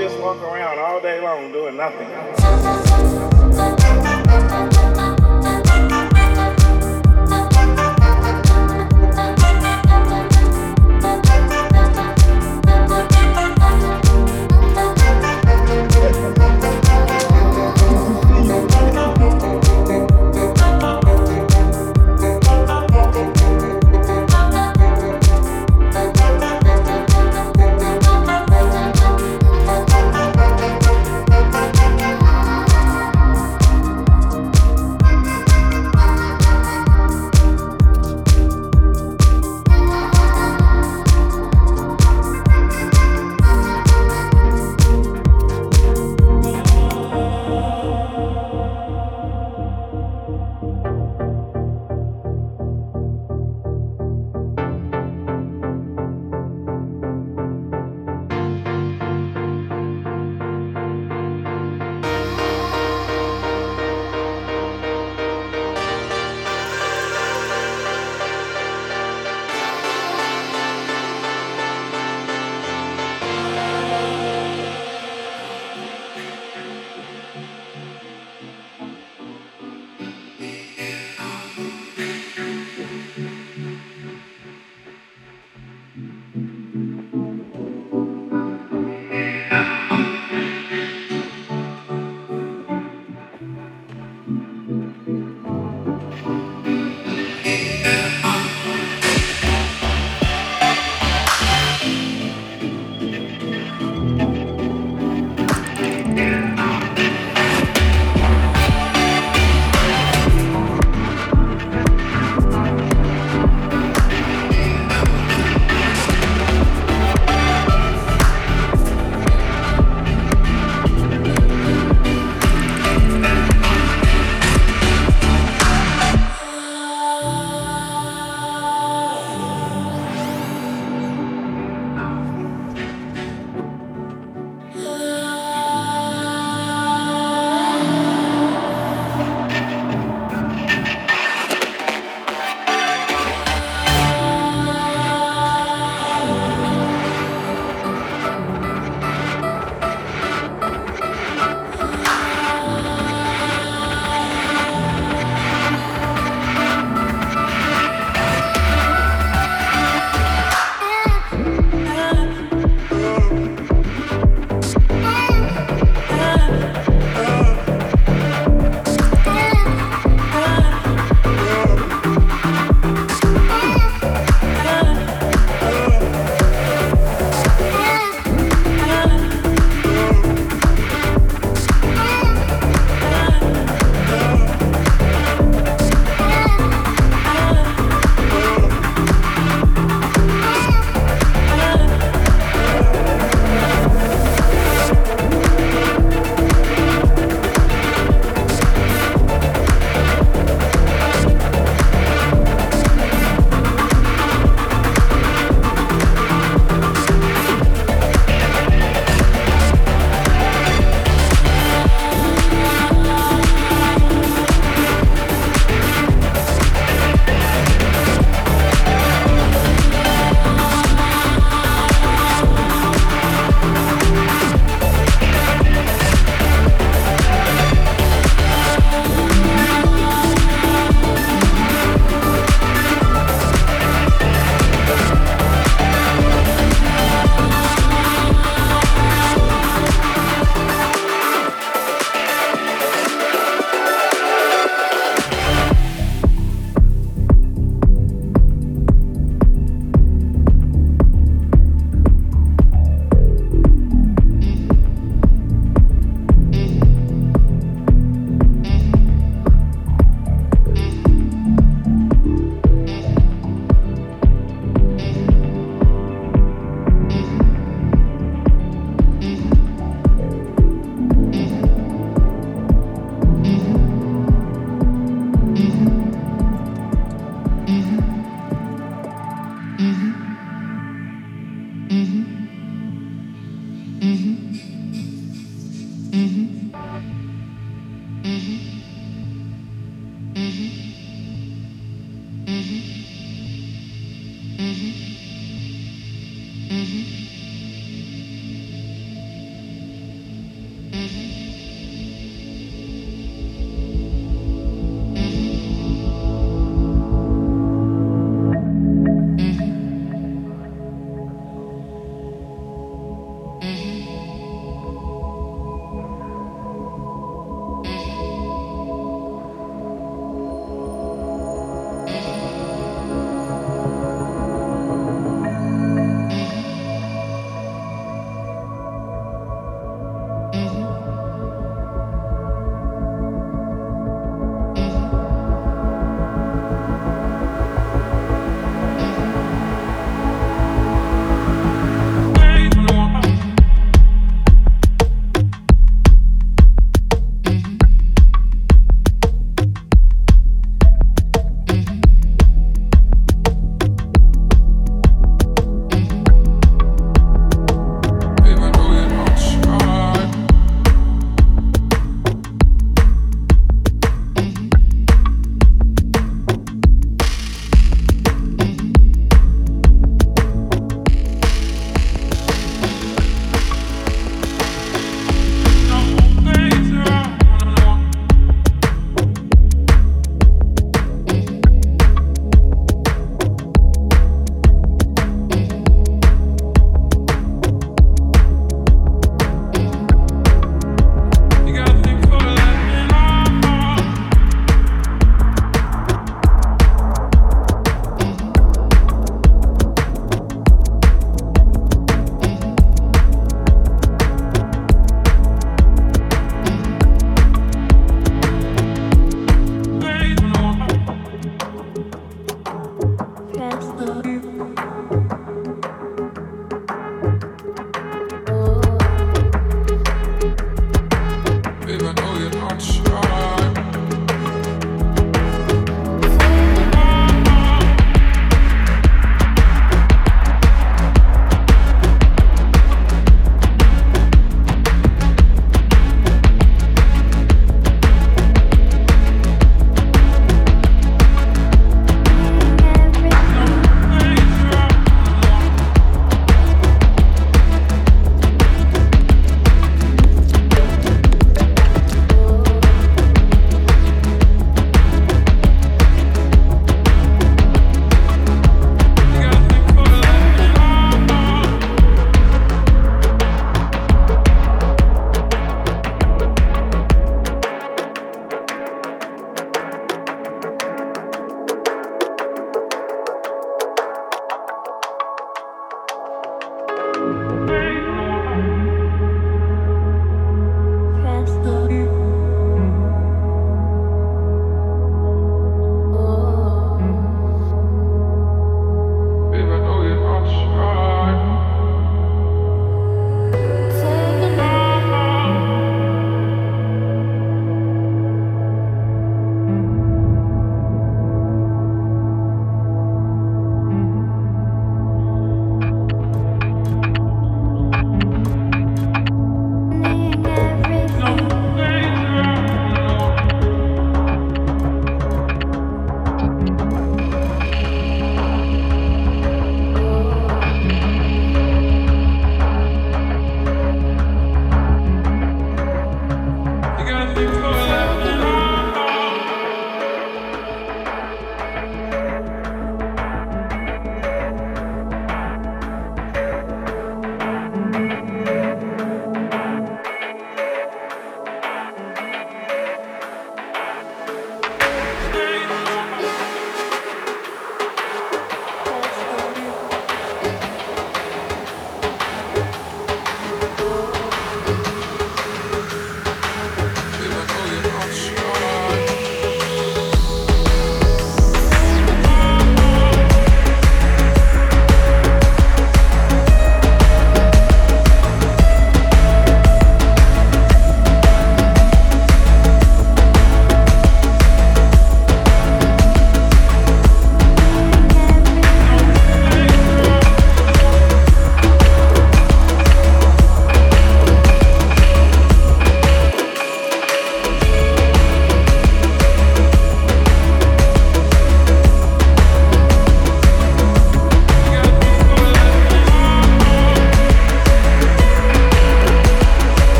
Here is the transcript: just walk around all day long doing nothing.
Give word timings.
just 0.00 0.18
walk 0.20 0.40
around 0.40 0.78
all 0.78 0.98
day 1.00 1.20
long 1.20 1.52
doing 1.52 1.76
nothing. 1.76 3.39